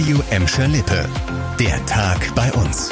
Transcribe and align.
Radio 0.00 0.22
Emscher 0.30 0.66
Lippe. 0.66 1.06
Der 1.58 1.84
Tag 1.84 2.34
bei 2.34 2.50
uns. 2.54 2.90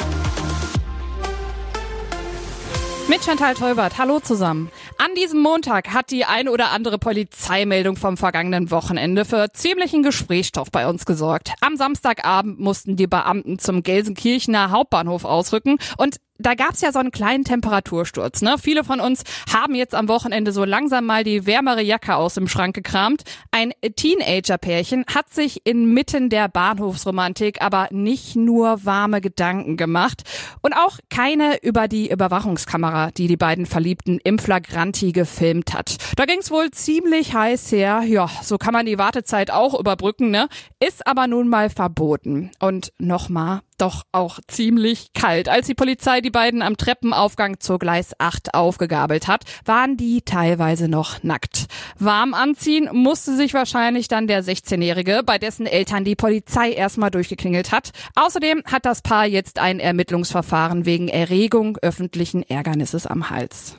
Mit 3.09 3.25
Chantal 3.25 3.55
Teubert. 3.55 3.97
Hallo 3.97 4.19
zusammen. 4.19 4.69
An 4.99 5.15
diesem 5.15 5.39
Montag 5.39 5.91
hat 5.91 6.11
die 6.11 6.25
ein 6.25 6.47
oder 6.47 6.69
andere 6.69 6.99
Polizeimeldung 6.99 7.95
vom 7.95 8.15
vergangenen 8.15 8.69
Wochenende 8.69 9.25
für 9.25 9.51
ziemlichen 9.53 10.03
Gesprächsstoff 10.03 10.69
bei 10.69 10.87
uns 10.87 11.07
gesorgt. 11.07 11.53
Am 11.61 11.77
Samstagabend 11.77 12.59
mussten 12.59 12.95
die 12.95 13.07
Beamten 13.07 13.57
zum 13.57 13.81
Gelsenkirchener 13.81 14.69
Hauptbahnhof 14.69 15.25
ausrücken 15.25 15.79
und 15.97 16.17
da 16.39 16.55
gab's 16.55 16.81
ja 16.81 16.91
so 16.91 16.99
einen 16.99 17.11
kleinen 17.11 17.43
Temperatursturz. 17.43 18.41
Ne? 18.41 18.55
Viele 18.59 18.83
von 18.83 18.99
uns 18.99 19.23
haben 19.53 19.75
jetzt 19.75 19.93
am 19.93 20.07
Wochenende 20.07 20.51
so 20.51 20.63
langsam 20.63 21.05
mal 21.05 21.23
die 21.23 21.45
wärmere 21.45 21.81
Jacke 21.81 22.15
aus 22.15 22.33
dem 22.33 22.47
Schrank 22.47 22.75
gekramt. 22.75 23.23
Ein 23.51 23.73
Teenager-Pärchen 23.81 25.05
hat 25.13 25.29
sich 25.31 25.65
inmitten 25.65 26.29
der 26.29 26.47
Bahnhofsromantik 26.47 27.61
aber 27.61 27.89
nicht 27.91 28.35
nur 28.35 28.85
warme 28.85 29.21
Gedanken 29.21 29.75
gemacht 29.77 30.23
und 30.61 30.73
auch 30.73 30.99
keine 31.09 31.61
über 31.61 31.87
die 31.87 32.09
Überwachungskamera, 32.09 33.11
die 33.11 33.27
die 33.27 33.37
beiden 33.37 33.65
Verliebten 33.65 34.19
im 34.23 34.39
Flagranti 34.39 35.11
gefilmt 35.11 35.73
hat. 35.73 35.97
Da 36.15 36.25
ging's 36.25 36.51
wohl 36.51 36.71
ziemlich 36.71 37.33
heiß 37.33 37.71
her. 37.71 38.01
Ja, 38.05 38.29
so 38.43 38.57
kann 38.57 38.73
man 38.73 38.85
die 38.85 38.97
Wartezeit 38.97 39.51
auch 39.51 39.77
überbrücken, 39.77 40.31
ne? 40.31 40.47
Ist 40.79 41.05
aber 41.05 41.27
nun 41.27 41.49
mal 41.49 41.69
verboten. 41.69 42.51
Und 42.59 42.93
nochmal, 42.97 43.61
doch 43.79 44.03
auch 44.11 44.39
ziemlich 44.47 45.13
kalt. 45.13 45.49
Als 45.49 45.67
die 45.67 45.73
Polizei 45.73 46.21
die 46.21 46.29
beiden 46.29 46.61
am 46.61 46.77
Treppenaufgang 46.77 47.59
zur 47.59 47.79
Gleis 47.79 48.13
8 48.19 48.53
aufgegabelt 48.53 49.27
hat, 49.27 49.43
waren 49.65 49.97
die 49.97 50.21
teilweise 50.21 50.87
noch 50.87 51.23
nackt. 51.23 51.65
Warm 51.97 52.33
anziehen 52.33 52.89
musste 52.91 53.35
sich 53.35 53.53
wahrscheinlich 53.53 54.07
dann 54.07 54.27
der 54.27 54.43
16-Jährige, 54.43 55.21
bei 55.25 55.37
dessen 55.37 55.65
Eltern 55.65 56.03
die 56.03 56.15
Polizei 56.15 56.71
erstmal 56.71 57.11
durchgeklingelt 57.11 57.71
hat. 57.71 57.91
Außerdem 58.15 58.63
hat 58.65 58.85
das 58.85 59.01
Paar 59.01 59.25
jetzt 59.25 59.59
ein 59.59 59.79
Ermittlungsverfahren 59.79 60.85
wegen 60.85 61.07
Erregung 61.07 61.77
öffentlichen 61.81 62.43
Ärgernisses 62.43 63.07
am 63.07 63.29
Hals. 63.29 63.77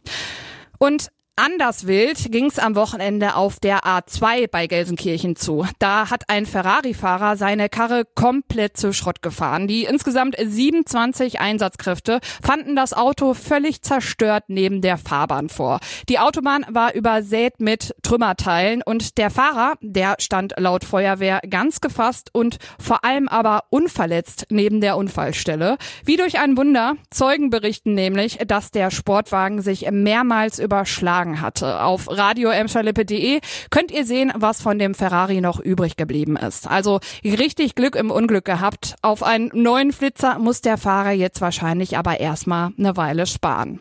Und 0.78 1.10
Anders 1.42 1.86
wild 1.86 2.30
ging's 2.30 2.58
am 2.58 2.74
Wochenende 2.74 3.34
auf 3.34 3.60
der 3.60 3.84
A2 3.84 4.46
bei 4.50 4.66
Gelsenkirchen 4.66 5.36
zu. 5.36 5.64
Da 5.78 6.10
hat 6.10 6.28
ein 6.28 6.44
Ferrari-Fahrer 6.44 7.38
seine 7.38 7.70
Karre 7.70 8.04
komplett 8.14 8.76
zu 8.76 8.92
Schrott 8.92 9.22
gefahren. 9.22 9.66
Die 9.66 9.84
insgesamt 9.84 10.36
27 10.38 11.40
Einsatzkräfte 11.40 12.20
fanden 12.42 12.76
das 12.76 12.92
Auto 12.92 13.32
völlig 13.32 13.80
zerstört 13.80 14.44
neben 14.48 14.82
der 14.82 14.98
Fahrbahn 14.98 15.48
vor. 15.48 15.80
Die 16.10 16.18
Autobahn 16.18 16.66
war 16.68 16.94
übersät 16.94 17.58
mit 17.58 17.94
Trümmerteilen 18.02 18.82
und 18.82 19.16
der 19.16 19.30
Fahrer, 19.30 19.76
der 19.80 20.16
stand 20.18 20.52
laut 20.58 20.84
Feuerwehr 20.84 21.40
ganz 21.48 21.80
gefasst 21.80 22.28
und 22.34 22.58
vor 22.78 23.02
allem 23.02 23.28
aber 23.28 23.64
unverletzt 23.70 24.44
neben 24.50 24.82
der 24.82 24.98
Unfallstelle. 24.98 25.78
Wie 26.04 26.18
durch 26.18 26.38
ein 26.38 26.58
Wunder. 26.58 26.96
Zeugen 27.08 27.48
berichten 27.48 27.94
nämlich, 27.94 28.36
dass 28.46 28.72
der 28.72 28.90
Sportwagen 28.90 29.62
sich 29.62 29.90
mehrmals 29.90 30.58
überschlagen 30.58 31.19
Wagen 31.20 31.40
hatte. 31.42 31.82
Auf 31.82 32.08
radioemscherlippe.de 32.08 33.40
könnt 33.70 33.90
ihr 33.90 34.06
sehen, 34.06 34.32
was 34.34 34.62
von 34.62 34.78
dem 34.78 34.94
Ferrari 34.94 35.40
noch 35.42 35.60
übrig 35.60 35.96
geblieben 35.96 36.36
ist. 36.36 36.66
Also 36.66 37.00
richtig 37.24 37.74
Glück 37.74 37.94
im 37.94 38.10
Unglück 38.10 38.46
gehabt. 38.46 38.96
Auf 39.02 39.22
einen 39.22 39.50
neuen 39.52 39.92
Flitzer 39.92 40.38
muss 40.38 40.62
der 40.62 40.78
Fahrer 40.78 41.12
jetzt 41.12 41.42
wahrscheinlich 41.42 41.98
aber 41.98 42.20
erstmal 42.20 42.70
eine 42.78 42.96
Weile 42.96 43.26
sparen. 43.26 43.80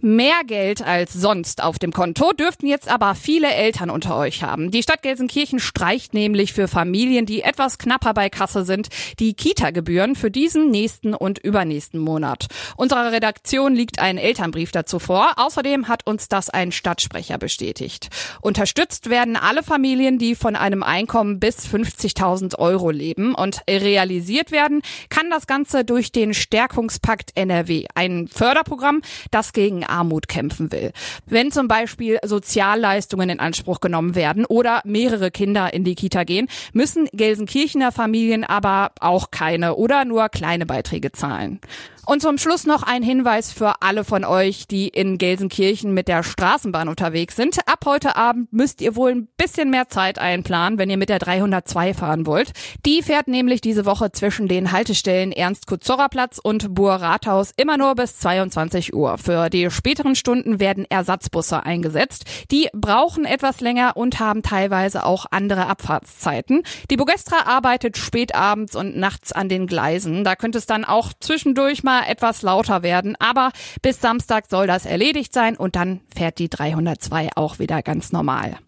Mehr 0.00 0.42
Geld 0.46 0.80
als 0.80 1.12
sonst 1.12 1.60
auf 1.60 1.80
dem 1.80 1.92
Konto 1.92 2.32
dürften 2.32 2.68
jetzt 2.68 2.88
aber 2.88 3.16
viele 3.16 3.52
Eltern 3.52 3.90
unter 3.90 4.16
euch 4.16 4.44
haben. 4.44 4.70
Die 4.70 4.84
Stadt 4.84 5.02
Gelsenkirchen 5.02 5.58
streicht 5.58 6.14
nämlich 6.14 6.52
für 6.52 6.68
Familien, 6.68 7.26
die 7.26 7.42
etwas 7.42 7.78
knapper 7.78 8.14
bei 8.14 8.30
Kasse 8.30 8.64
sind, 8.64 8.90
die 9.18 9.34
Kita-Gebühren 9.34 10.14
für 10.14 10.30
diesen, 10.30 10.70
nächsten 10.70 11.14
und 11.14 11.40
übernächsten 11.40 11.98
Monat. 11.98 12.46
Unserer 12.76 13.10
Redaktion 13.10 13.74
liegt 13.74 13.98
ein 13.98 14.18
Elternbrief 14.18 14.70
dazu 14.70 15.00
vor. 15.00 15.32
Außerdem 15.34 15.88
hat 15.88 16.06
uns 16.06 16.28
das 16.28 16.48
ein 16.48 16.70
Stadtsprecher 16.70 17.38
bestätigt. 17.38 18.08
Unterstützt 18.40 19.10
werden 19.10 19.34
alle 19.34 19.64
Familien, 19.64 20.18
die 20.18 20.36
von 20.36 20.54
einem 20.54 20.84
Einkommen 20.84 21.40
bis 21.40 21.66
50.000 21.66 22.56
Euro 22.56 22.90
leben 22.90 23.34
und 23.34 23.62
realisiert 23.68 24.52
werden 24.52 24.82
kann 25.08 25.28
das 25.28 25.48
Ganze 25.48 25.84
durch 25.84 26.12
den 26.12 26.34
Stärkungspakt 26.34 27.32
NRW, 27.34 27.86
ein 27.96 28.28
Förderprogramm, 28.28 29.02
das 29.32 29.52
gegen 29.52 29.87
Armut 29.88 30.28
kämpfen 30.28 30.72
will. 30.72 30.92
Wenn 31.26 31.50
zum 31.50 31.68
Beispiel 31.68 32.18
Sozialleistungen 32.24 33.30
in 33.30 33.40
Anspruch 33.40 33.80
genommen 33.80 34.14
werden 34.14 34.44
oder 34.44 34.80
mehrere 34.84 35.30
Kinder 35.30 35.72
in 35.72 35.84
die 35.84 35.94
Kita 35.94 36.24
gehen, 36.24 36.48
müssen 36.72 37.08
Gelsenkirchener 37.12 37.92
Familien 37.92 38.44
aber 38.44 38.92
auch 39.00 39.30
keine 39.30 39.76
oder 39.76 40.04
nur 40.04 40.28
kleine 40.28 40.66
Beiträge 40.66 41.12
zahlen. 41.12 41.60
Und 42.08 42.22
zum 42.22 42.38
Schluss 42.38 42.64
noch 42.64 42.84
ein 42.84 43.02
Hinweis 43.02 43.52
für 43.52 43.82
alle 43.82 44.02
von 44.02 44.24
euch, 44.24 44.66
die 44.66 44.88
in 44.88 45.18
Gelsenkirchen 45.18 45.92
mit 45.92 46.08
der 46.08 46.22
Straßenbahn 46.22 46.88
unterwegs 46.88 47.36
sind. 47.36 47.58
Ab 47.66 47.80
heute 47.84 48.16
Abend 48.16 48.50
müsst 48.50 48.80
ihr 48.80 48.96
wohl 48.96 49.10
ein 49.10 49.28
bisschen 49.36 49.68
mehr 49.68 49.90
Zeit 49.90 50.18
einplanen, 50.18 50.78
wenn 50.78 50.88
ihr 50.88 50.96
mit 50.96 51.10
der 51.10 51.18
302 51.18 51.92
fahren 51.92 52.24
wollt. 52.24 52.52
Die 52.86 53.02
fährt 53.02 53.28
nämlich 53.28 53.60
diese 53.60 53.84
Woche 53.84 54.10
zwischen 54.10 54.48
den 54.48 54.72
Haltestellen 54.72 55.32
Ernst-Kuzorra-Platz 55.32 56.40
und 56.42 56.74
Buhr-Rathaus 56.74 57.52
immer 57.58 57.76
nur 57.76 57.94
bis 57.94 58.18
22 58.20 58.94
Uhr. 58.94 59.18
Für 59.18 59.50
die 59.50 59.70
späteren 59.78 60.14
Stunden 60.16 60.60
werden 60.60 60.84
Ersatzbusse 60.88 61.64
eingesetzt. 61.64 62.24
Die 62.50 62.68
brauchen 62.74 63.24
etwas 63.24 63.60
länger 63.60 63.96
und 63.96 64.20
haben 64.20 64.42
teilweise 64.42 65.06
auch 65.06 65.24
andere 65.30 65.66
Abfahrtszeiten. 65.66 66.64
Die 66.90 66.96
Bogestra 66.96 67.46
arbeitet 67.46 67.96
spät 67.96 68.34
abends 68.34 68.74
und 68.76 68.96
nachts 68.96 69.32
an 69.32 69.48
den 69.48 69.66
Gleisen. 69.66 70.24
Da 70.24 70.36
könnte 70.36 70.58
es 70.58 70.66
dann 70.66 70.84
auch 70.84 71.12
zwischendurch 71.18 71.84
mal 71.84 72.02
etwas 72.08 72.42
lauter 72.42 72.82
werden. 72.82 73.16
Aber 73.20 73.52
bis 73.80 74.00
Samstag 74.00 74.46
soll 74.50 74.66
das 74.66 74.84
erledigt 74.84 75.32
sein 75.32 75.56
und 75.56 75.76
dann 75.76 76.00
fährt 76.14 76.38
die 76.38 76.50
302 76.50 77.30
auch 77.36 77.58
wieder 77.58 77.82
ganz 77.82 78.12
normal. 78.12 78.58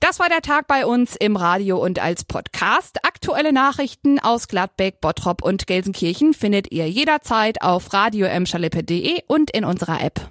Das 0.00 0.18
war 0.20 0.28
der 0.28 0.42
Tag 0.42 0.66
bei 0.66 0.84
uns 0.84 1.16
im 1.16 1.34
Radio 1.34 1.82
und 1.82 1.98
als 1.98 2.24
Podcast. 2.24 3.06
Aktuelle 3.06 3.52
Nachrichten 3.52 4.18
aus 4.18 4.48
Gladbeck, 4.48 5.00
Bottrop 5.00 5.42
und 5.42 5.66
Gelsenkirchen 5.66 6.34
findet 6.34 6.70
ihr 6.72 6.88
jederzeit 6.90 7.62
auf 7.62 7.92
radio 7.94 8.28
und 9.26 9.50
in 9.50 9.64
unserer 9.64 10.02
App. 10.02 10.28